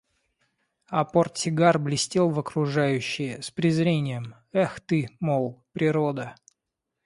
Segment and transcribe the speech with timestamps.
[0.87, 6.35] А портсигар блестел в окружающее с презрением:– Эх, ты, мол, природа!